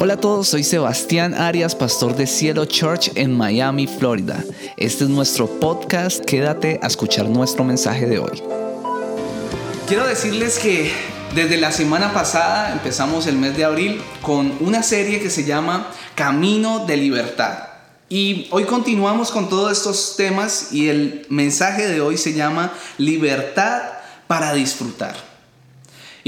[0.00, 4.44] Hola a todos, soy Sebastián Arias, pastor de Cielo Church en Miami, Florida.
[4.76, 8.40] Este es nuestro podcast, quédate a escuchar nuestro mensaje de hoy.
[9.88, 10.92] Quiero decirles que
[11.34, 15.90] desde la semana pasada empezamos el mes de abril con una serie que se llama
[16.14, 17.58] Camino de Libertad.
[18.08, 23.82] Y hoy continuamos con todos estos temas y el mensaje de hoy se llama Libertad
[24.28, 25.27] para disfrutar.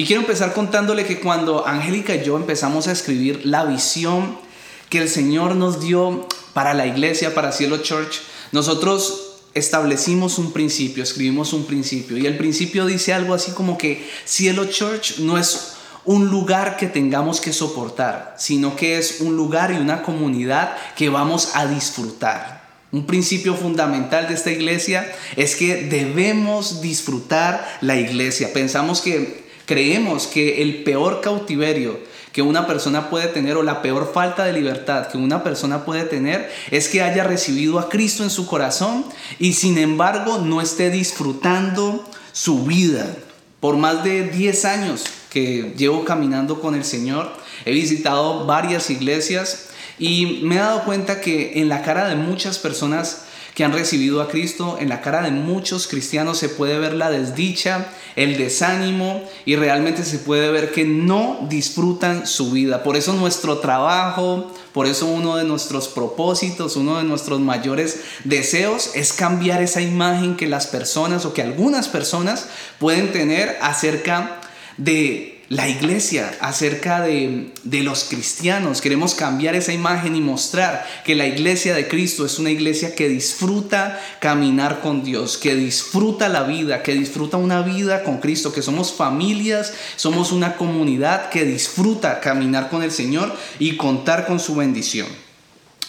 [0.01, 4.39] Y quiero empezar contándole que cuando Angélica y yo empezamos a escribir la visión
[4.89, 11.03] que el Señor nos dio para la iglesia, para Cielo Church, nosotros establecimos un principio,
[11.03, 12.17] escribimos un principio.
[12.17, 15.75] Y el principio dice algo así como que Cielo Church no es
[16.07, 21.11] un lugar que tengamos que soportar, sino que es un lugar y una comunidad que
[21.11, 22.61] vamos a disfrutar.
[22.91, 28.55] Un principio fundamental de esta iglesia es que debemos disfrutar la iglesia.
[28.55, 29.40] Pensamos que
[29.71, 32.01] Creemos que el peor cautiverio
[32.33, 36.03] que una persona puede tener o la peor falta de libertad que una persona puede
[36.07, 39.05] tener es que haya recibido a Cristo en su corazón
[39.39, 43.15] y sin embargo no esté disfrutando su vida.
[43.61, 47.33] Por más de 10 años que llevo caminando con el Señor,
[47.65, 49.69] he visitado varias iglesias
[50.01, 53.23] y me he dado cuenta que en la cara de muchas personas
[53.55, 57.11] que han recibido a Cristo, en la cara de muchos cristianos se puede ver la
[57.11, 62.83] desdicha, el desánimo y realmente se puede ver que no disfrutan su vida.
[62.83, 68.91] Por eso nuestro trabajo, por eso uno de nuestros propósitos, uno de nuestros mayores deseos
[68.95, 72.47] es cambiar esa imagen que las personas o que algunas personas
[72.79, 74.41] pueden tener acerca
[74.77, 78.81] de la iglesia, acerca de, los cristianos.
[78.81, 83.09] Queremos cambiar esa imagen y mostrar que la iglesia de Cristo es una iglesia que
[83.09, 88.63] disfruta caminar con Dios, que disfruta la vida, que disfruta una vida con Cristo, que
[88.63, 94.55] somos familias, somos una comunidad que disfruta caminar con el Señor y contar con su
[94.55, 95.09] bendición.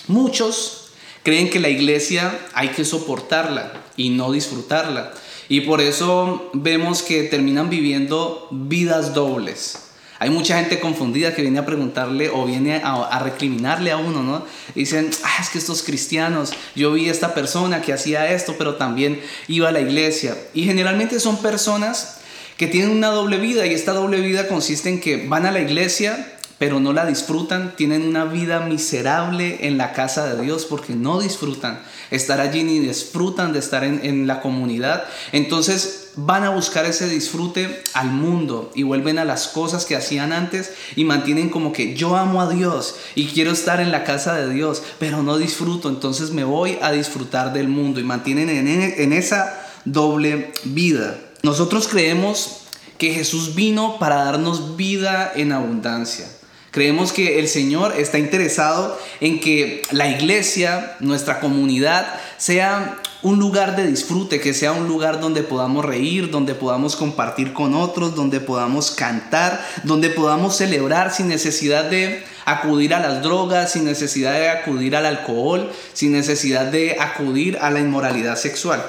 [0.07, 0.89] Muchos
[1.21, 5.13] creen que la iglesia hay que soportarla y no disfrutarla.
[5.51, 9.79] Y por eso vemos que terminan viviendo vidas dobles.
[10.17, 14.45] Hay mucha gente confundida que viene a preguntarle o viene a, recriminarle a uno, ¿no?
[14.75, 18.75] Dicen, ah, es que estos cristianos, yo vi a esta persona que hacía esto, pero
[18.75, 19.19] también
[19.49, 20.37] iba a la iglesia.
[20.53, 22.19] Y generalmente son personas
[22.55, 25.59] que tienen una doble vida y esta doble vida consiste en que van a la
[25.59, 30.93] iglesia, pero no la disfrutan, tienen una vida miserable en la casa de Dios porque
[30.93, 35.05] no disfrutan estar allí ni disfrutan de estar en, la comunidad.
[35.31, 40.33] Entonces van a buscar ese disfrute al mundo y vuelven a las cosas que hacían
[40.33, 44.35] antes y mantienen como que yo amo a Dios y quiero estar en la casa
[44.35, 48.67] de Dios, pero no disfruto, entonces me voy a disfrutar del mundo y mantienen en,
[48.67, 51.17] en esa doble vida.
[51.41, 52.57] Nosotros creemos
[52.99, 56.27] que Jesús vino para darnos vida en abundancia.
[56.71, 63.75] Creemos que el Señor está interesado en que la iglesia, nuestra comunidad, sea un lugar
[63.75, 68.39] de disfrute, que sea un lugar donde podamos reír, donde podamos compartir con otros, donde
[68.39, 74.49] podamos cantar, donde podamos celebrar sin necesidad de acudir a las drogas, sin necesidad de
[74.49, 78.81] acudir al alcohol, sin necesidad de acudir a la inmoralidad sexual.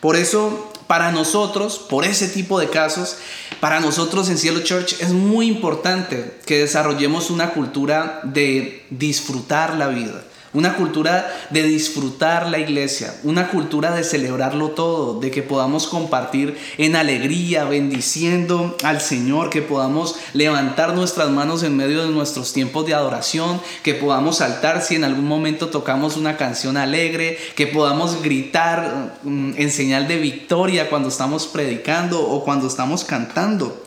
[0.00, 3.16] Por eso para nosotros, por ese tipo de casos,
[3.60, 9.88] para nosotros en Cielo Church es muy importante que desarrollemos una cultura de disfrutar la
[9.88, 10.22] vida
[10.54, 16.56] una cultura de disfrutar la iglesia, una cultura de celebrarlo todo, de que podamos compartir
[16.78, 22.86] en alegría, bendiciendo al Señor, que podamos levantar nuestras manos en medio de nuestros tiempos
[22.86, 28.22] de adoración, que podamos saltar si en algún momento tocamos una canción alegre, que podamos
[28.22, 33.84] gritar mm, en señal de victoria cuando estamos predicando o cuando estamos cantando.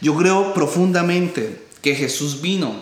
[0.00, 2.74] Yo creo profundamente que Jesús vino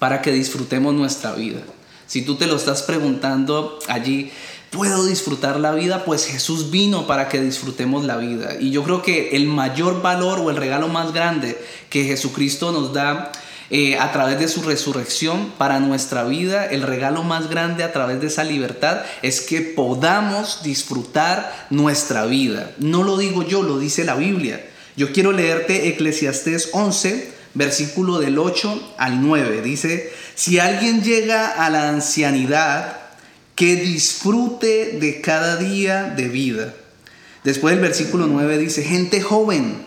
[0.00, 1.60] para que disfrutemos nuestra vida.
[2.10, 4.32] Si tú te lo estás preguntando allí,
[4.70, 6.04] ¿puedo disfrutar la vida?
[6.04, 8.56] Pues Jesús vino para que disfrutemos la vida.
[8.58, 11.56] Y yo creo que el mayor valor o el regalo más grande
[11.88, 13.30] que Jesucristo nos da
[13.70, 18.20] eh, a través de su resurrección para nuestra vida, el regalo más grande a través
[18.20, 22.72] de esa libertad es que podamos disfrutar nuestra vida.
[22.78, 24.68] No lo digo yo, lo dice la Biblia.
[24.96, 29.62] Yo quiero leerte Eclesiastés 11, versículo del 8 al 9.
[29.62, 33.00] Dice, si alguien llega a la ancianidad,
[33.60, 36.74] que disfrute de cada día de vida.
[37.44, 39.84] Después el versículo 9 dice, gente joven,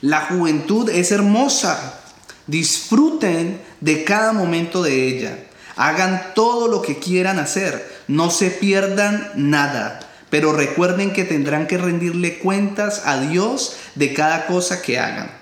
[0.00, 1.98] la juventud es hermosa,
[2.46, 5.38] disfruten de cada momento de ella,
[5.74, 9.98] hagan todo lo que quieran hacer, no se pierdan nada,
[10.30, 15.32] pero recuerden que tendrán que rendirle cuentas a Dios de cada cosa que hagan.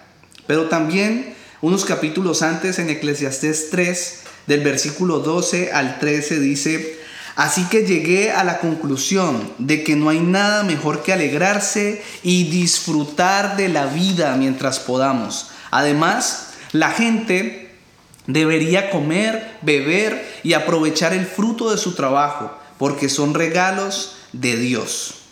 [0.47, 1.34] Pero también
[1.65, 7.01] unos capítulos antes en Eclesiastés 3 del versículo 12 al 13 dice,
[7.37, 12.51] Así que llegué a la conclusión de que no hay nada mejor que alegrarse y
[12.51, 15.53] disfrutar de la vida mientras podamos.
[15.71, 17.71] Además, la gente
[18.27, 25.24] debería comer, beber y aprovechar el fruto de su trabajo, porque son regalos de Dios.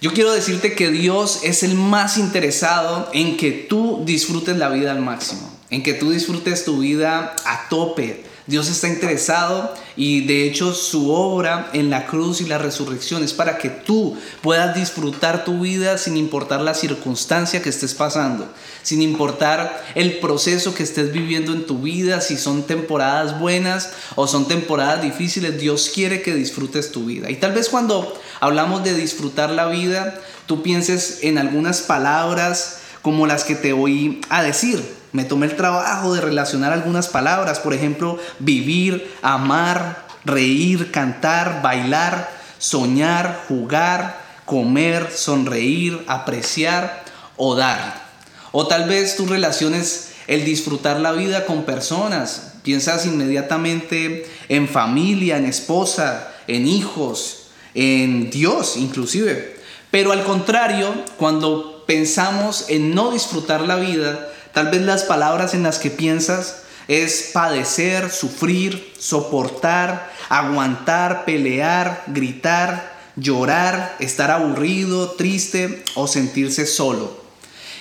[0.00, 4.92] Yo quiero decirte que Dios es el más interesado en que tú disfrutes la vida
[4.92, 10.46] al máximo, en que tú disfrutes tu vida a tope, Dios está interesado y de
[10.46, 15.44] hecho su obra en la cruz y la resurrección es para que tú puedas disfrutar
[15.44, 18.50] tu vida sin importar la circunstancia que estés pasando,
[18.82, 24.26] sin importar el proceso que estés viviendo en tu vida, si son temporadas buenas o
[24.26, 27.30] son temporadas difíciles, Dios quiere que disfrutes tu vida.
[27.30, 33.26] Y tal vez cuando hablamos de disfrutar la vida, tú pienses en algunas palabras como
[33.26, 34.97] las que te voy a decir.
[35.12, 42.30] Me tomé el trabajo de relacionar algunas palabras, por ejemplo, vivir, amar, reír, cantar, bailar,
[42.58, 47.04] soñar, jugar, comer, sonreír, apreciar
[47.36, 48.06] o dar.
[48.52, 52.52] O tal vez tú relaciones el disfrutar la vida con personas.
[52.62, 59.56] Piensas inmediatamente en familia, en esposa, en hijos, en Dios inclusive.
[59.90, 65.62] Pero al contrario, cuando pensamos en no disfrutar la vida, Tal vez las palabras en
[65.62, 76.06] las que piensas es padecer, sufrir, soportar, aguantar, pelear, gritar, llorar, estar aburrido, triste o
[76.06, 77.18] sentirse solo.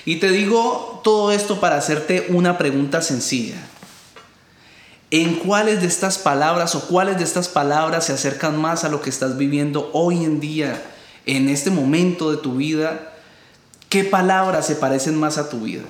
[0.06, 3.58] Y te digo todo esto para hacerte una pregunta sencilla.
[5.10, 9.02] ¿En cuáles de estas palabras o cuáles de estas palabras se acercan más a lo
[9.02, 10.82] que estás viviendo hoy en día,
[11.26, 13.14] en este momento de tu vida?
[13.88, 15.84] ¿Qué palabras se parecen más a tu vida?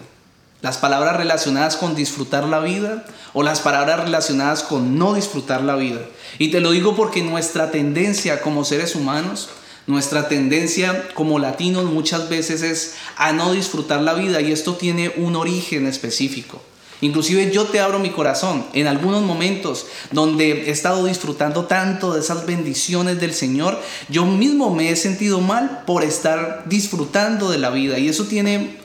[0.62, 5.76] Las palabras relacionadas con disfrutar la vida o las palabras relacionadas con no disfrutar la
[5.76, 6.00] vida.
[6.40, 9.50] Y te lo digo porque nuestra tendencia como seres humanos,
[9.86, 15.14] nuestra tendencia como latinos muchas veces es a no disfrutar la vida y esto tiene
[15.16, 16.62] un origen específico.
[17.02, 22.22] Inclusive yo te abro mi corazón en algunos momentos donde he estado disfrutando tanto de
[22.22, 27.70] esas bendiciones del Señor, yo mismo me he sentido mal por estar disfrutando de la
[27.70, 28.78] vida y eso tiene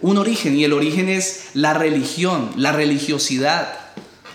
[0.00, 3.78] un origen y el origen es la religión, la religiosidad.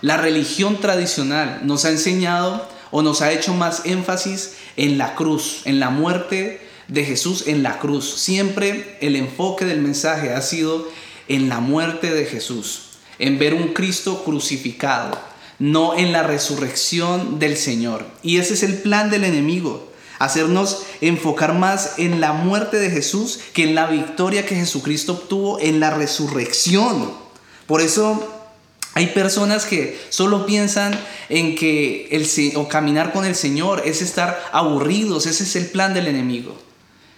[0.02, 5.62] La religión tradicional nos ha enseñado o nos ha hecho más énfasis en la cruz,
[5.66, 6.60] en la muerte
[6.92, 8.16] de Jesús en la cruz.
[8.16, 10.88] Siempre el enfoque del mensaje ha sido
[11.28, 15.18] en la muerte de Jesús, en ver un Cristo crucificado,
[15.58, 18.06] no en la resurrección del Señor.
[18.22, 19.91] Y ese es el plan del enemigo
[20.24, 25.60] hacernos enfocar más en la muerte de Jesús que en la victoria que Jesucristo obtuvo
[25.60, 27.12] en la resurrección.
[27.66, 28.42] Por eso
[28.94, 34.44] hay personas que solo piensan en que el, o caminar con el Señor es estar
[34.52, 36.56] aburridos, ese es el plan del enemigo.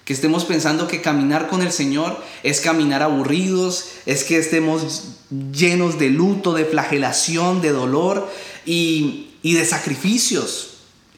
[0.05, 5.15] Que estemos pensando que caminar con el Señor es caminar aburridos, es que estemos
[5.51, 8.29] llenos de luto, de flagelación, de dolor
[8.65, 10.72] y, y de sacrificios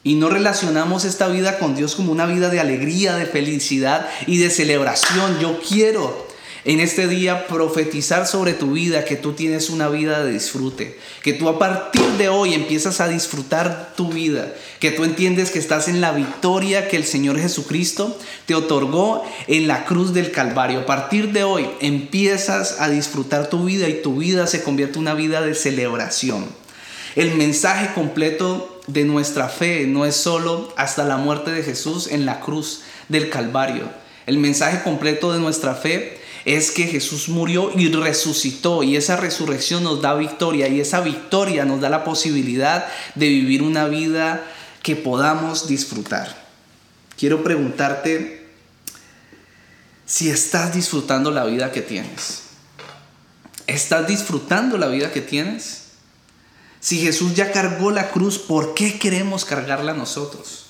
[0.05, 4.37] y no relacionamos esta vida con Dios como una vida de alegría, de felicidad y
[4.37, 5.39] de celebración.
[5.39, 6.27] Yo quiero
[6.63, 11.33] en este día profetizar sobre tu vida que tú tienes una vida de disfrute, que
[11.33, 15.87] tú a partir de hoy empiezas a disfrutar tu vida, que tú entiendes que estás
[15.87, 20.81] en la victoria que el Señor Jesucristo te otorgó en la cruz del Calvario.
[20.81, 25.01] A partir de hoy empiezas a disfrutar tu vida y tu vida se convierte en
[25.01, 26.45] una vida de celebración.
[27.15, 32.25] El mensaje completo de nuestra fe no es solo hasta la muerte de Jesús en
[32.25, 33.89] la cruz del Calvario.
[34.25, 39.83] El mensaje completo de nuestra fe es que Jesús murió y resucitó y esa resurrección
[39.83, 44.45] nos da victoria y esa victoria nos da la posibilidad de vivir una vida
[44.83, 46.45] que podamos disfrutar.
[47.17, 48.45] Quiero preguntarte
[50.05, 52.43] si estás disfrutando la vida que tienes.
[53.65, 55.84] ¿Estás disfrutando la vida que tienes?
[56.85, 60.65] Si Jesús ya cargó la cruz, ¿por qué queremos cargarla nosotros?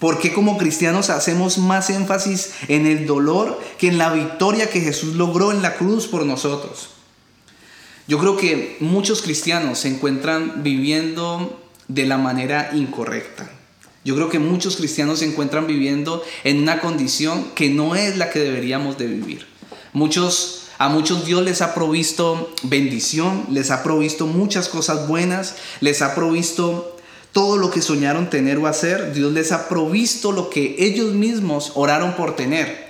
[0.00, 4.80] ¿Por qué como cristianos hacemos más énfasis en el dolor que en la victoria que
[4.80, 6.88] Jesús logró en la cruz por nosotros?
[8.08, 13.48] Yo creo que muchos cristianos se encuentran viviendo de la manera incorrecta.
[14.04, 18.30] Yo creo que muchos cristianos se encuentran viviendo en una condición que no es la
[18.30, 19.46] que deberíamos de vivir.
[19.92, 26.02] Muchos a muchos Dios les ha provisto bendición, les ha provisto muchas cosas buenas, les
[26.02, 26.96] ha provisto
[27.32, 29.12] todo lo que soñaron tener o hacer.
[29.12, 32.88] Dios les ha provisto lo que ellos mismos oraron por tener.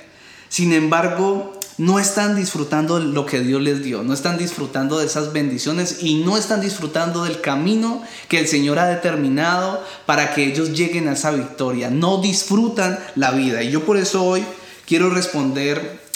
[0.50, 5.33] Sin embargo, no están disfrutando lo que Dios les dio, no están disfrutando de esas
[5.33, 10.73] bendiciones y no están disfrutando del camino que el Señor ha determinado para que ellos
[10.73, 11.88] lleguen a esa victoria.
[11.88, 13.62] No disfrutan la vida.
[13.62, 14.45] Y yo por eso hoy
[14.87, 16.08] quiero responder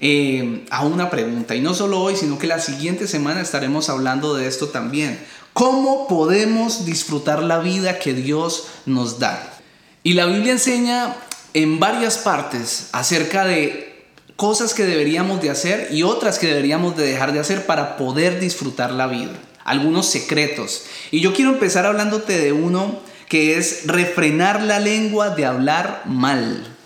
[0.00, 1.54] eh, a una pregunta.
[1.54, 5.18] Y no solo hoy, sino que la siguiente semana estaremos hablando de esto también.
[5.52, 9.58] ¿Cómo podemos disfrutar la vida que Dios nos da?
[10.04, 11.16] Y la Biblia enseña
[11.54, 17.04] en varias partes acerca de cosas que deberíamos de hacer y otras que deberíamos de
[17.04, 19.32] dejar de hacer para poder disfrutar la vida.
[19.64, 20.84] Algunos secretos.
[21.10, 26.77] Y yo quiero empezar hablándote de uno que es refrenar la lengua de hablar mal.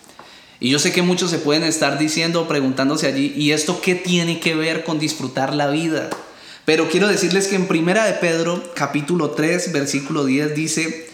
[0.63, 4.39] Y yo sé que muchos se pueden estar diciendo, preguntándose allí, ¿y esto qué tiene
[4.39, 6.09] que ver con disfrutar la vida?
[6.65, 11.09] Pero quiero decirles que en Primera de Pedro, capítulo 3, versículo 10 dice,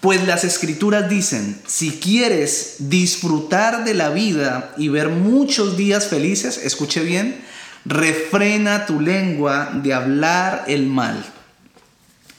[0.00, 6.60] pues las escrituras dicen, si quieres disfrutar de la vida y ver muchos días felices,
[6.62, 7.42] escuche bien,
[7.86, 11.24] refrena tu lengua de hablar el mal.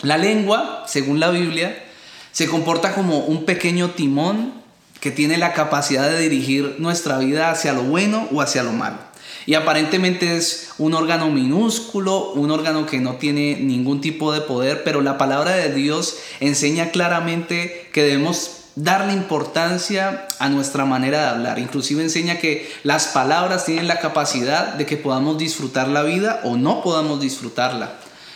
[0.03, 1.83] La lengua, según la Biblia,
[2.31, 4.63] se comporta como un pequeño timón
[5.05, 8.97] que tiene la capacidad de dirigir nuestra vida hacia lo bueno o hacia lo malo.
[9.45, 14.83] Y aparentemente es un órgano minúsculo, un órgano que no tiene ningún tipo de poder,
[14.83, 21.27] pero la palabra de Dios enseña claramente que debemos darle importancia a nuestra manera de
[21.27, 21.59] hablar.
[21.59, 26.57] Inclusive enseña que las palabras tienen la capacidad de que podamos disfrutar la vida o
[26.57, 27.93] no podamos disfrutarla.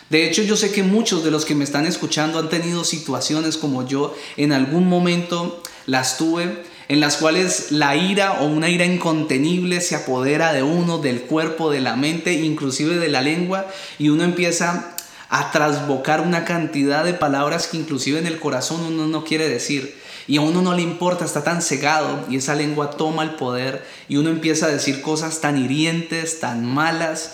[0.09, 3.57] De hecho, yo sé que muchos de los que me están escuchando han tenido situaciones
[3.57, 8.83] como yo en algún momento las tuve en las cuales la ira o una ira
[8.83, 13.67] incontenible se apodera de uno, del cuerpo, de la mente, inclusive de la lengua,
[13.99, 14.95] y uno empieza
[15.29, 19.95] a trasbocar una cantidad de palabras que inclusive en el corazón uno no quiere decir.
[20.27, 23.85] Y a uno no le importa, está tan cegado y esa lengua toma el poder
[24.07, 27.33] y uno empieza a decir cosas tan hirientes, tan malas,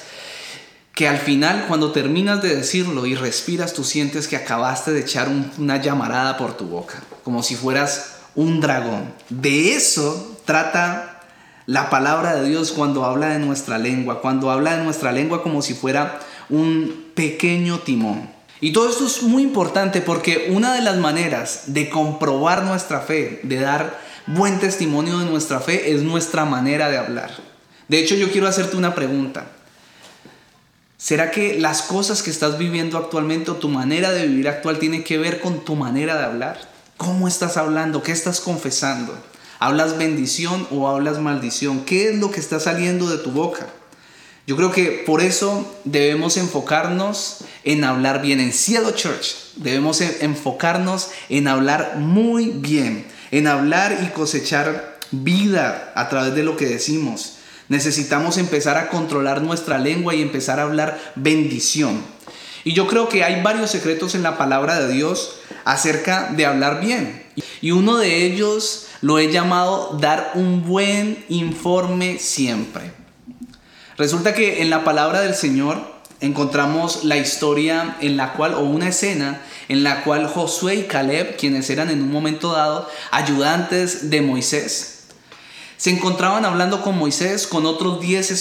[0.95, 5.27] que al final cuando terminas de decirlo y respiras, tú sientes que acabaste de echar
[5.57, 9.13] una llamarada por tu boca, como si fueras un dragón.
[9.29, 11.21] De eso trata
[11.65, 15.61] la palabra de Dios cuando habla de nuestra lengua, cuando habla de nuestra lengua como
[15.61, 18.29] si fuera un pequeño timón.
[18.61, 23.41] Y todo esto es muy importante porque una de las maneras de comprobar nuestra fe,
[23.43, 27.31] de dar buen testimonio de nuestra fe, es nuestra manera de hablar.
[27.89, 29.45] De hecho, yo quiero hacerte una pregunta.
[31.05, 35.03] ¿Será que las cosas que estás viviendo actualmente o tu manera de vivir actual tiene
[35.03, 36.59] que ver con tu manera de hablar?
[36.97, 38.01] ¿Cómo estás hablando?
[38.01, 39.15] ¿Qué estás confesando?
[39.59, 41.85] ¿Hablas bendición o hablas maldición?
[41.85, 43.67] ¿Qué es lo que está saliendo de tu boca?
[44.47, 48.39] Yo creo que por eso debemos enfocarnos en hablar bien.
[48.39, 56.09] En Cielo Church debemos enfocarnos en hablar muy bien, en hablar y cosechar vida a
[56.09, 57.34] través de lo que decimos.
[57.69, 62.01] Necesitamos empezar a controlar nuestra lengua y empezar a hablar bendición.
[62.63, 66.81] Y yo creo que hay varios secretos en la palabra de Dios acerca de hablar
[66.81, 67.23] bien.
[67.61, 72.91] Y uno de ellos lo he llamado dar un buen informe siempre.
[73.97, 78.89] Resulta que en la palabra del Señor encontramos la historia en la cual, o una
[78.89, 84.21] escena en la cual Josué y Caleb, quienes eran en un momento dado ayudantes de
[84.21, 84.94] Moisés,
[85.77, 88.31] se encontraban hablando con Moisés, con otros 10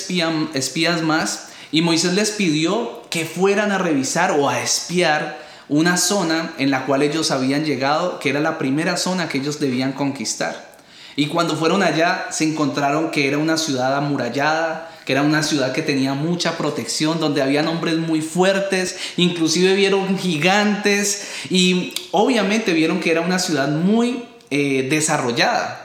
[0.55, 6.53] espías más, y Moisés les pidió que fueran a revisar o a espiar una zona
[6.59, 10.75] en la cual ellos habían llegado, que era la primera zona que ellos debían conquistar.
[11.17, 15.73] Y cuando fueron allá se encontraron que era una ciudad amurallada, que era una ciudad
[15.73, 23.01] que tenía mucha protección, donde habían hombres muy fuertes, inclusive vieron gigantes y obviamente vieron
[23.01, 25.84] que era una ciudad muy eh, desarrollada.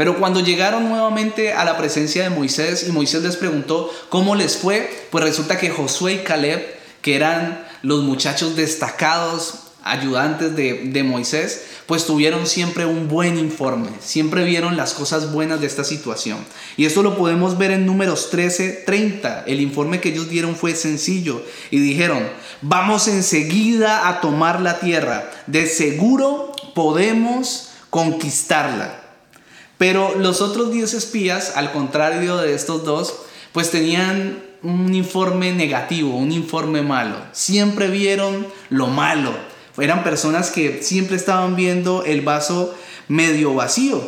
[0.00, 4.56] Pero cuando llegaron nuevamente a la presencia de Moisés y Moisés les preguntó cómo les
[4.56, 6.64] fue, pues resulta que Josué y Caleb,
[7.02, 14.44] que eran los muchachos destacados, ayudantes de, Moisés, pues tuvieron siempre un buen informe, siempre
[14.44, 16.38] vieron las cosas buenas de esta situación.
[16.78, 19.44] Y esto lo podemos ver en números 13, 30.
[19.46, 22.26] El informe que ellos dieron fue sencillo y dijeron,
[22.62, 28.99] vamos enseguida a tomar la tierra, de seguro podemos conquistarla.
[29.80, 33.14] Pero los otros 10 espías, al contrario de estos dos,
[33.52, 37.16] pues tenían un informe negativo, un informe malo.
[37.32, 39.32] Siempre vieron lo malo.
[39.78, 42.74] Eran personas que siempre estaban viendo el vaso
[43.08, 44.02] medio vacío.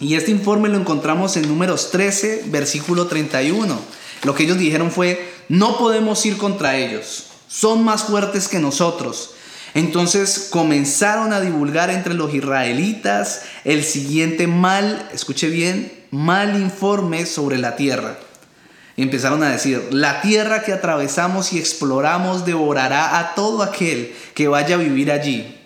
[0.00, 3.78] Y este informe lo encontramos en números 13, versículo 31.
[4.24, 7.26] Lo que ellos dijeron fue, no podemos ir contra ellos.
[7.46, 9.30] Son más fuertes que nosotros.
[9.74, 17.58] Entonces comenzaron a divulgar entre los israelitas el siguiente mal, escuche bien, mal informe sobre
[17.58, 18.18] la tierra.
[18.96, 24.48] Y empezaron a decir, la tierra que atravesamos y exploramos devorará a todo aquel que
[24.48, 25.56] vaya a vivir allí.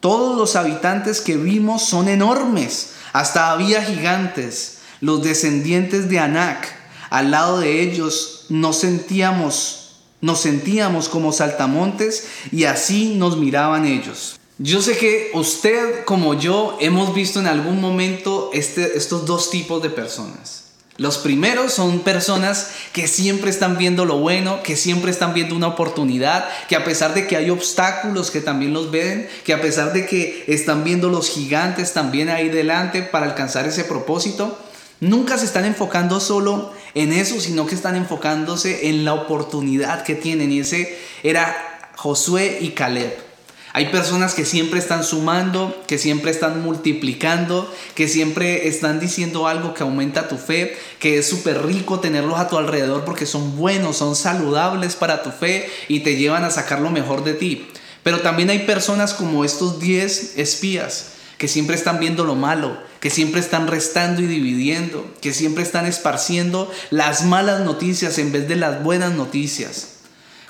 [0.00, 6.68] Todos los habitantes que vimos son enormes, hasta había gigantes, los descendientes de Anak.
[7.10, 9.79] Al lado de ellos nos sentíamos,
[10.20, 14.38] nos sentíamos como saltamontes y así nos miraban ellos.
[14.58, 19.82] Yo sé que usted como yo hemos visto en algún momento este, estos dos tipos
[19.82, 20.60] de personas.
[21.00, 25.68] Los primeros son personas que siempre están viendo lo bueno, que siempre están viendo una
[25.68, 29.94] oportunidad, que a pesar de que hay obstáculos que también los ven, que a pesar
[29.94, 34.58] de que están viendo los gigantes también ahí delante para alcanzar ese propósito,
[35.00, 40.14] nunca se están enfocando solo en eso, sino que están enfocándose en la oportunidad que
[40.14, 40.52] tienen.
[40.52, 43.30] Y ese era Josué y Caleb.
[43.72, 49.74] Hay personas que siempre están sumando, que siempre están multiplicando, que siempre están diciendo algo
[49.74, 53.96] que aumenta tu fe, que es súper rico tenerlos a tu alrededor porque son buenos,
[53.96, 57.68] son saludables para tu fe y te llevan a sacar lo mejor de ti.
[58.02, 63.08] Pero también hay personas como estos 10 espías que siempre están viendo lo malo, que
[63.08, 68.56] siempre están restando y dividiendo, que siempre están esparciendo las malas noticias en vez de
[68.56, 70.00] las buenas noticias.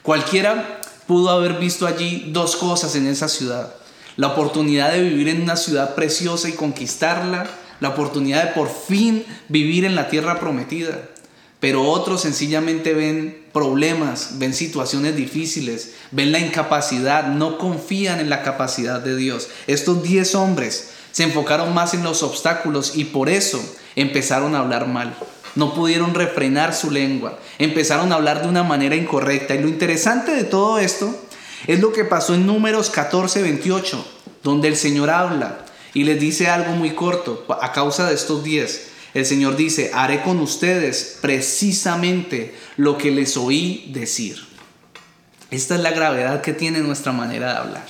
[0.03, 3.73] Cualquiera pudo haber visto allí dos cosas en esa ciudad.
[4.17, 9.25] La oportunidad de vivir en una ciudad preciosa y conquistarla, la oportunidad de por fin
[9.47, 11.03] vivir en la tierra prometida.
[11.61, 18.43] Pero otros sencillamente ven problemas, ven situaciones difíciles, ven la incapacidad, no confían en la
[18.43, 19.49] capacidad de Dios.
[19.67, 23.61] Estos diez hombres se enfocaron más en los obstáculos y por eso
[23.95, 25.15] empezaron a hablar mal.
[25.55, 27.39] No pudieron refrenar su lengua.
[27.59, 29.55] Empezaron a hablar de una manera incorrecta.
[29.55, 31.15] Y lo interesante de todo esto
[31.67, 34.07] es lo que pasó en números 14, 28,
[34.43, 35.59] donde el Señor habla
[35.93, 38.83] y les dice algo muy corto a causa de estos días.
[39.15, 44.39] El Señor dice, haré con ustedes precisamente lo que les oí decir.
[45.51, 47.87] Esta es la gravedad que tiene nuestra manera de hablar.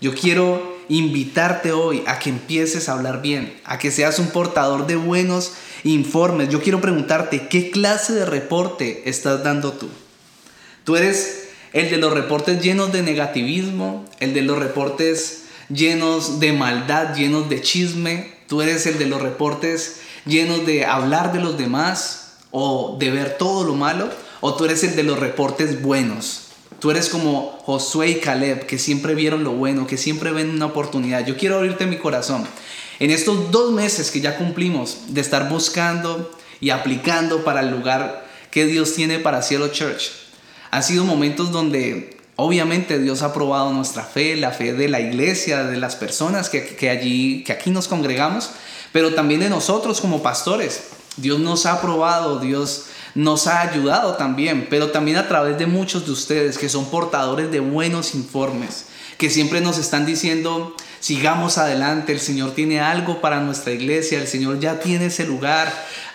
[0.00, 4.86] Yo quiero invitarte hoy a que empieces a hablar bien, a que seas un portador
[4.86, 5.52] de buenos
[5.84, 6.50] informes.
[6.50, 9.88] Yo quiero preguntarte, ¿qué clase de reporte estás dando tú?
[10.84, 16.52] ¿Tú eres el de los reportes llenos de negativismo, el de los reportes llenos de
[16.52, 18.34] maldad, llenos de chisme?
[18.48, 23.36] ¿Tú eres el de los reportes llenos de hablar de los demás o de ver
[23.38, 24.10] todo lo malo?
[24.40, 26.48] ¿O tú eres el de los reportes buenos?
[26.80, 30.66] Tú eres como Josué y Caleb, que siempre vieron lo bueno, que siempre ven una
[30.66, 31.24] oportunidad.
[31.24, 32.44] Yo quiero abrirte mi corazón.
[32.98, 36.30] En estos dos meses que ya cumplimos de estar buscando
[36.60, 40.10] y aplicando para el lugar que Dios tiene para Cielo Church,
[40.72, 45.64] han sido momentos donde obviamente Dios ha probado nuestra fe, la fe de la iglesia,
[45.64, 48.50] de las personas que, que, allí, que aquí nos congregamos,
[48.92, 50.84] pero también de nosotros como pastores.
[51.16, 56.06] Dios nos ha probado, Dios nos ha ayudado también, pero también a través de muchos
[56.06, 58.86] de ustedes que son portadores de buenos informes,
[59.22, 64.26] que siempre nos están diciendo, sigamos adelante, el Señor tiene algo para nuestra iglesia, el
[64.26, 65.72] Señor ya tiene ese lugar,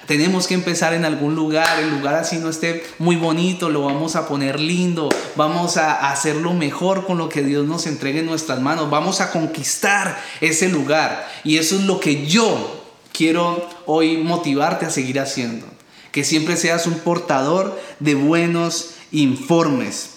[0.08, 4.18] tenemos que empezar en algún lugar, el lugar así no esté muy bonito, lo vamos
[4.18, 8.60] a poner lindo, vamos a hacerlo mejor con lo que Dios nos entregue en nuestras
[8.60, 11.30] manos, vamos a conquistar ese lugar.
[11.46, 15.66] Y eso es lo que yo quiero hoy motivarte a seguir haciendo
[16.12, 20.10] que siempre seas un portador de buenos informes.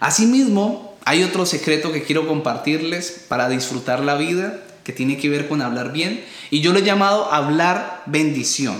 [0.00, 5.46] Asimismo, hay otro secreto que quiero compartirles para disfrutar la vida, que tiene que ver
[5.46, 8.74] con hablar bien, y yo lo he llamado hablar bendición.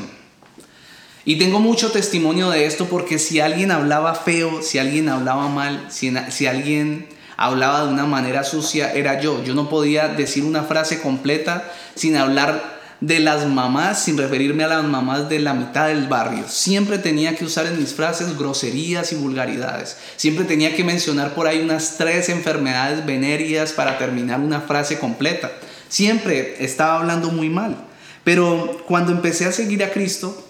[1.25, 5.87] Y tengo mucho testimonio de esto porque si alguien hablaba feo, si alguien hablaba mal,
[5.89, 9.45] si, si alguien hablaba de una manera sucia, era yo.
[9.45, 14.69] Yo no podía decir una frase completa sin hablar de las mamás, sin referirme a
[14.69, 16.45] las mamás de la mitad del barrio.
[16.49, 19.99] Siempre tenía que usar en mis frases groserías y vulgaridades.
[20.17, 25.51] Siempre tenía que mencionar por ahí unas tres enfermedades venéreas para terminar una frase completa.
[25.89, 27.77] Siempre estaba hablando muy mal.
[28.25, 30.45] Pero cuando empecé a seguir a Cristo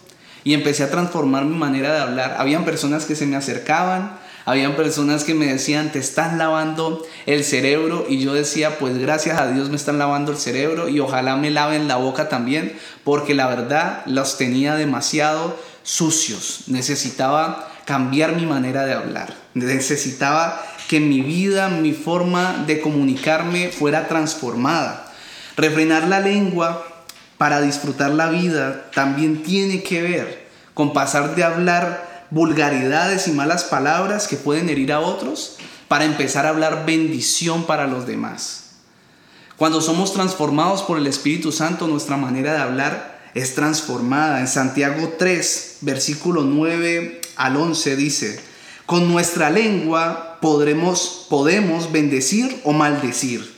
[0.45, 4.77] y empecé a transformar mi manera de hablar, habían personas que se me acercaban, habían
[4.77, 9.49] personas que me decían, te están lavando el cerebro y yo decía, pues gracias a
[9.49, 13.49] Dios me están lavando el cerebro y ojalá me laven la boca también, porque la
[13.49, 16.63] verdad los tenía demasiado sucios.
[16.69, 19.35] Necesitaba cambiar mi manera de hablar.
[19.55, 25.13] Necesitaba que mi vida, mi forma de comunicarme fuera transformada.
[25.57, 26.87] Refrenar la lengua
[27.37, 33.65] para disfrutar la vida también tiene que ver con pasar de hablar vulgaridades y malas
[33.65, 35.57] palabras que pueden herir a otros
[35.89, 38.71] para empezar a hablar bendición para los demás.
[39.57, 44.41] Cuando somos transformados por el Espíritu Santo, nuestra manera de hablar es transformada.
[44.41, 48.41] En Santiago 3, versículo 9 al 11 dice,
[48.87, 53.55] con nuestra lengua podremos, podemos bendecir o maldecir.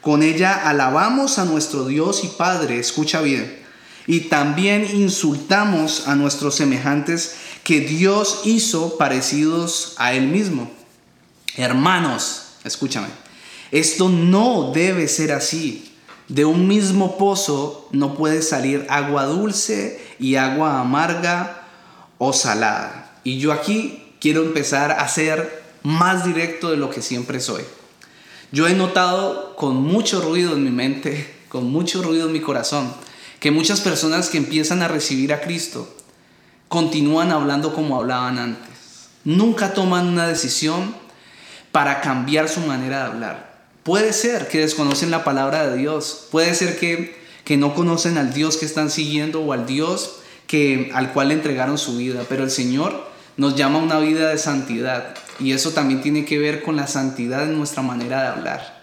[0.00, 3.58] Con ella alabamos a nuestro Dios y Padre, escucha bien,
[4.06, 7.36] y también insultamos a nuestros semejantes
[7.68, 10.70] que Dios hizo parecidos a Él mismo.
[11.54, 13.08] Hermanos, escúchame,
[13.70, 15.92] esto no debe ser así.
[16.28, 21.66] De un mismo pozo no puede salir agua dulce y agua amarga
[22.16, 23.20] o salada.
[23.22, 27.64] Y yo aquí quiero empezar a ser más directo de lo que siempre soy.
[28.50, 32.90] Yo he notado con mucho ruido en mi mente, con mucho ruido en mi corazón,
[33.40, 35.97] que muchas personas que empiezan a recibir a Cristo
[36.68, 39.08] continúan hablando como hablaban antes.
[39.24, 40.94] Nunca toman una decisión
[41.72, 43.58] para cambiar su manera de hablar.
[43.82, 48.34] Puede ser que desconocen la palabra de Dios, puede ser que, que no conocen al
[48.34, 52.44] Dios que están siguiendo o al Dios que, al cual le entregaron su vida, pero
[52.44, 56.62] el Señor nos llama a una vida de santidad y eso también tiene que ver
[56.62, 58.77] con la santidad en nuestra manera de hablar.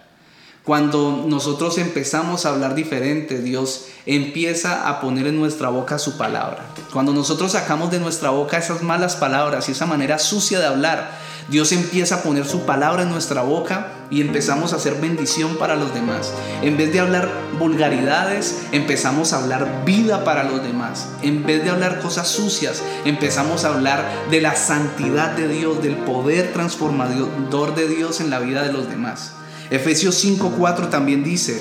[0.66, 6.64] Cuando nosotros empezamos a hablar diferente, Dios empieza a poner en nuestra boca su palabra.
[6.92, 11.20] Cuando nosotros sacamos de nuestra boca esas malas palabras y esa manera sucia de hablar,
[11.48, 15.76] Dios empieza a poner su palabra en nuestra boca y empezamos a hacer bendición para
[15.76, 16.32] los demás.
[16.62, 21.06] En vez de hablar vulgaridades, empezamos a hablar vida para los demás.
[21.22, 25.94] En vez de hablar cosas sucias, empezamos a hablar de la santidad de Dios, del
[25.94, 29.30] poder transformador de Dios en la vida de los demás.
[29.70, 31.60] Efesios 5:4 también dice,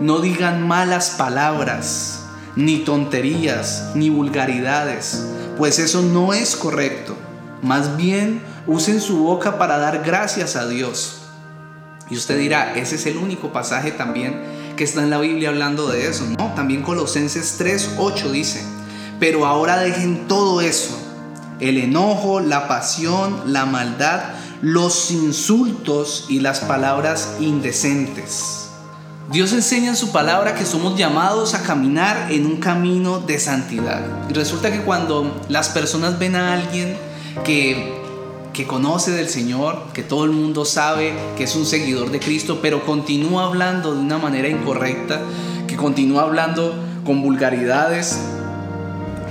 [0.00, 2.24] no digan malas palabras,
[2.56, 5.24] ni tonterías, ni vulgaridades,
[5.56, 7.16] pues eso no es correcto.
[7.62, 11.18] Más bien, usen su boca para dar gracias a Dios.
[12.10, 14.42] Y usted dirá, ese es el único pasaje también
[14.76, 16.24] que está en la Biblia hablando de eso.
[16.38, 18.62] No, también Colosenses 3:8 dice,
[19.20, 20.98] pero ahora dejen todo eso,
[21.60, 24.20] el enojo, la pasión, la maldad,
[24.62, 28.68] los insultos y las palabras indecentes.
[29.30, 34.00] Dios enseña en su palabra que somos llamados a caminar en un camino de santidad.
[34.30, 36.96] Y resulta que cuando las personas ven a alguien
[37.44, 38.00] que
[38.52, 42.58] que conoce del Señor, que todo el mundo sabe que es un seguidor de Cristo,
[42.60, 45.20] pero continúa hablando de una manera incorrecta,
[45.66, 48.18] que continúa hablando con vulgaridades,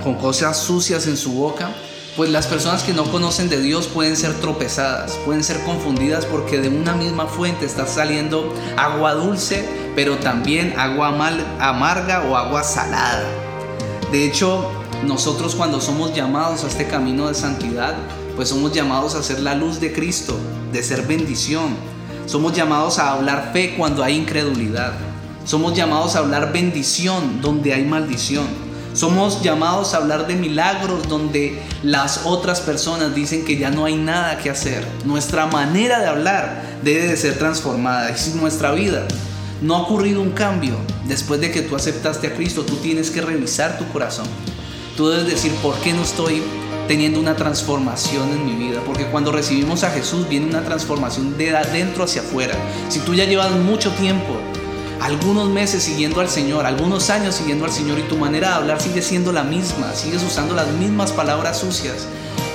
[0.03, 1.69] con cosas sucias en su boca,
[2.17, 6.59] pues las personas que no conocen de Dios pueden ser tropezadas, pueden ser confundidas porque
[6.59, 11.15] de una misma fuente está saliendo agua dulce, pero también agua
[11.59, 13.23] amarga o agua salada.
[14.11, 14.69] De hecho,
[15.05, 17.95] nosotros cuando somos llamados a este camino de santidad,
[18.35, 20.37] pues somos llamados a ser la luz de Cristo,
[20.73, 21.75] de ser bendición.
[22.25, 24.93] Somos llamados a hablar fe cuando hay incredulidad.
[25.45, 28.45] Somos llamados a hablar bendición donde hay maldición.
[29.01, 33.95] Somos llamados a hablar de milagros donde las otras personas dicen que ya no hay
[33.95, 34.85] nada que hacer.
[35.05, 38.15] Nuestra manera de hablar debe de ser transformada.
[38.15, 39.07] Si nuestra vida
[39.59, 40.75] no ha ocurrido un cambio
[41.07, 44.27] después de que tú aceptaste a Cristo, tú tienes que revisar tu corazón.
[44.95, 46.43] Tú debes decir, ¿por qué no estoy
[46.87, 51.55] teniendo una transformación en mi vida, porque cuando recibimos a Jesús viene una transformación de
[51.55, 52.53] adentro hacia afuera.
[52.89, 54.37] Si tú ya llevas mucho tiempo,
[55.01, 58.81] algunos meses siguiendo al Señor, algunos años siguiendo al Señor y tu manera de hablar
[58.81, 62.07] sigue siendo la misma, sigues usando las mismas palabras sucias,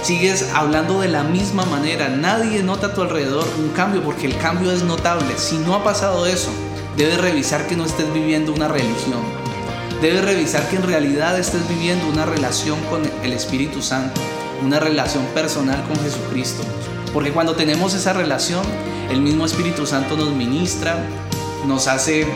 [0.02, 4.37] sigues hablando de la misma manera, nadie nota a tu alrededor un cambio porque el
[4.38, 5.37] cambio es notable.
[5.37, 6.50] Si no ha pasado eso,
[6.96, 9.46] debes revisar que no estés viviendo una religión
[10.00, 14.20] Debes revisar que en realidad estés viviendo una relación con el Espíritu Santo,
[14.62, 16.62] una relación personal con Jesucristo.
[17.14, 18.62] Porque cuando tenemos esa relación,
[19.11, 21.02] el mismo Espíritu Santo nos ministra,
[21.66, 22.26] nos hace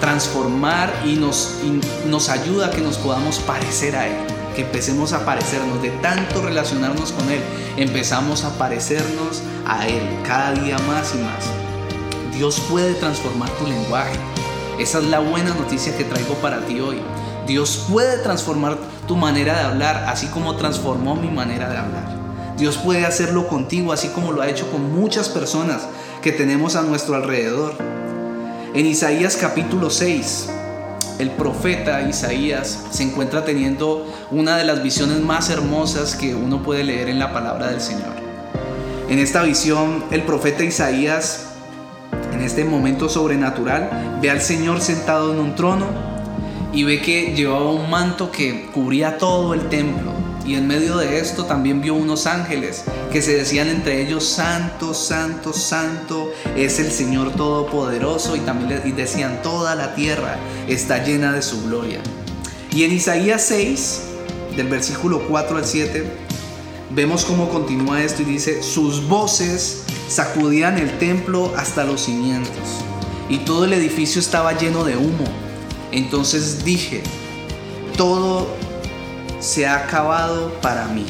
[0.00, 1.58] transformar y nos,
[2.06, 4.16] nos ayuda a que nos podamos parecer a Él,
[4.54, 7.40] que empecemos a parecernos, de tanto relacionarnos con Él,
[7.76, 12.36] empezamos a parecernos a Él cada día más y más.
[12.36, 14.16] Dios puede transformar tu lenguaje,
[14.78, 17.00] esa es la buena noticia que traigo para ti hoy.
[17.48, 18.76] Dios puede transformar
[19.08, 22.18] tu manera de hablar así como transformó mi manera de hablar.
[22.56, 25.88] Dios puede hacerlo contigo así como lo ha hecho con muchas personas
[26.22, 27.97] que tenemos a nuestro alrededor.
[28.74, 30.50] En Isaías capítulo 6,
[31.18, 36.84] el profeta Isaías se encuentra teniendo una de las visiones más hermosas que uno puede
[36.84, 38.12] leer en la palabra del Señor.
[39.08, 41.46] En esta visión, el profeta Isaías
[42.34, 45.86] en este momento sobrenatural, ve al Señor sentado en un trono
[46.72, 50.12] y ve que llevaba un manto que cubría todo el templo.
[50.44, 54.94] Y en medio de esto también vio unos ángeles que se decían entre ellos, Santo,
[54.94, 58.36] Santo, Santo es el Señor Todopoderoso.
[58.36, 62.00] Y también decían, toda la tierra está llena de su gloria.
[62.72, 64.00] Y en Isaías 6,
[64.56, 66.04] del versículo 4 al 7,
[66.90, 72.84] vemos cómo continúa esto y dice, sus voces sacudían el templo hasta los cimientos
[73.28, 75.24] y todo el edificio estaba lleno de humo.
[75.92, 77.02] Entonces dije,
[77.96, 78.48] todo
[79.40, 81.06] se ha acabado para mí.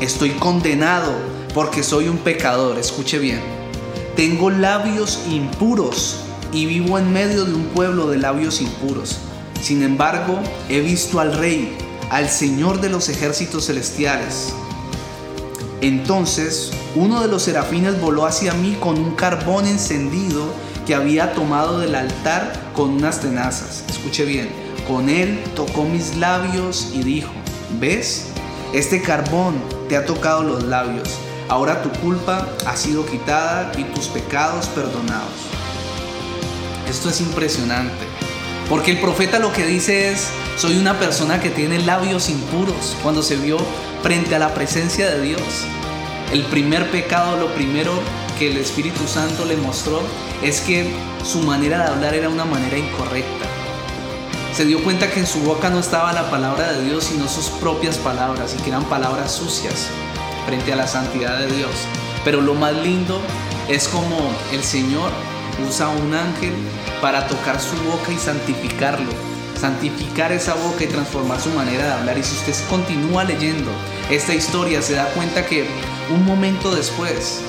[0.00, 1.14] Estoy condenado
[1.54, 3.40] porque soy un pecador, escuche bien.
[4.14, 6.18] Tengo labios impuros
[6.52, 9.16] y vivo en medio de un pueblo de labios impuros.
[9.62, 11.78] Sin embargo, he visto al Rey,
[12.10, 14.52] al Señor de los ejércitos celestiales.
[15.80, 20.44] Entonces uno de los serafines voló hacia mí con un carbón encendido
[20.86, 23.82] que había tomado del altar con unas tenazas.
[23.88, 24.50] Escuche bien,
[24.86, 27.32] con él tocó mis labios y dijo,
[27.80, 28.26] ¿ves?
[28.76, 29.54] Este carbón
[29.88, 31.08] te ha tocado los labios.
[31.48, 35.32] Ahora tu culpa ha sido quitada y tus pecados perdonados.
[36.86, 38.04] Esto es impresionante.
[38.68, 43.22] Porque el profeta lo que dice es, soy una persona que tiene labios impuros cuando
[43.22, 43.56] se vio
[44.02, 45.64] frente a la presencia de Dios.
[46.30, 47.92] El primer pecado, lo primero
[48.38, 50.02] que el Espíritu Santo le mostró
[50.42, 50.92] es que
[51.24, 53.55] su manera de hablar era una manera incorrecta.
[54.56, 57.50] Se dio cuenta que en su boca no estaba la palabra de Dios, sino sus
[57.60, 59.88] propias palabras y que eran palabras sucias
[60.46, 61.72] frente a la santidad de Dios.
[62.24, 63.20] Pero lo más lindo
[63.68, 64.16] es como
[64.52, 65.10] el Señor
[65.68, 66.54] usa un ángel
[67.02, 69.10] para tocar su boca y santificarlo.
[69.60, 72.16] Santificar esa boca y transformar su manera de hablar.
[72.16, 73.70] Y si usted continúa leyendo
[74.08, 75.66] esta historia, se da cuenta que
[76.08, 77.42] un momento después,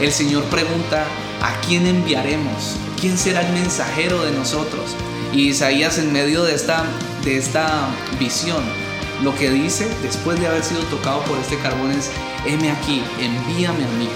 [0.00, 1.04] el Señor pregunta,
[1.42, 2.76] ¿a quién enviaremos?
[2.98, 4.96] ¿Quién será el mensajero de nosotros?
[5.32, 6.84] Y Isaías en medio de esta,
[7.24, 8.62] de esta visión,
[9.22, 12.10] lo que dice después de haber sido tocado por este carbón es,
[12.46, 14.08] heme aquí, envíame a mí.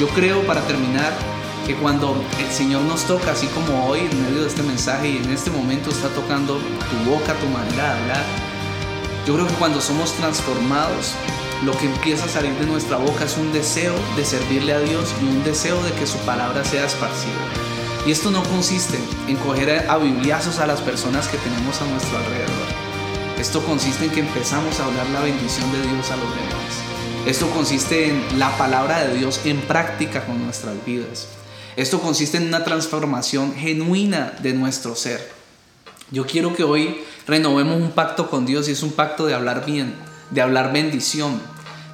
[0.00, 1.12] Yo creo, para terminar,
[1.66, 5.16] que cuando el Señor nos toca, así como hoy en medio de este mensaje y
[5.16, 8.24] en este momento está tocando tu boca, tu manera de hablar,
[9.26, 11.14] yo creo que cuando somos transformados,
[11.64, 15.12] lo que empieza a salir de nuestra boca es un deseo de servirle a Dios
[15.20, 17.75] y un deseo de que su palabra sea esparcida.
[18.06, 22.16] Y esto no consiste en coger a bibliazos a las personas que tenemos a nuestro
[22.16, 22.68] alrededor.
[23.36, 27.26] Esto consiste en que empezamos a hablar la bendición de Dios a los demás.
[27.26, 31.26] Esto consiste en la palabra de Dios en práctica con nuestras vidas.
[31.74, 35.28] Esto consiste en una transformación genuina de nuestro ser.
[36.12, 39.66] Yo quiero que hoy renovemos un pacto con Dios y es un pacto de hablar
[39.66, 39.96] bien,
[40.30, 41.42] de hablar bendición.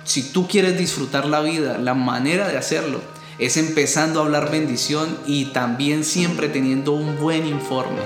[0.05, 3.01] Si tú quieres disfrutar la vida, la manera de hacerlo
[3.45, 7.99] es empezando a hablar bendición y también siempre teniendo un buen informe.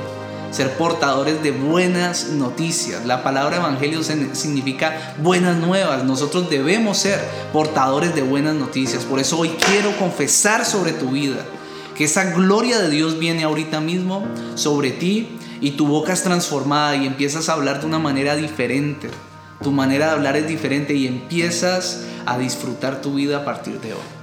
[0.50, 3.04] Ser portadores de buenas noticias.
[3.04, 6.04] La palabra evangelio significa buenas nuevas.
[6.04, 7.20] Nosotros debemos ser
[7.52, 9.04] portadores de buenas noticias.
[9.04, 11.44] Por eso hoy quiero confesar sobre tu vida
[11.96, 15.28] que esa gloria de Dios viene ahorita mismo sobre ti
[15.60, 19.10] y tu boca es transformada y empiezas a hablar de una manera diferente.
[19.62, 23.94] Tu manera de hablar es diferente y empiezas a disfrutar tu vida a partir de
[23.94, 24.15] hoy.